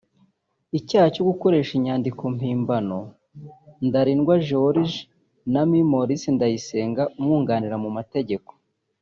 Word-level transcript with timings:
Icyaha 0.79 1.07
cyo 1.15 1.23
gukoresha 1.29 1.71
inyandiko 1.79 2.23
mpimbano 2.35 2.97
Ntarindwa 3.87 4.33
George 4.47 4.97
na 5.51 5.61
Me 5.69 5.79
Maurice 5.91 6.27
Ndayisenga 6.35 7.03
Umwunganira 7.19 7.75
mu 7.83 7.89
mategeko 7.97 8.51